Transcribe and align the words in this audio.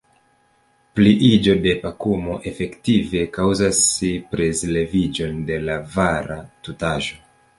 Pliiĝo 0.99 1.53
de 1.65 1.73
pakumo 1.83 2.37
efektive 2.53 3.21
kaŭzas 3.35 3.83
prezleviĝon 4.33 5.39
de 5.51 5.59
la 5.69 5.75
vara 5.99 6.39
tutaĵo. 6.69 7.21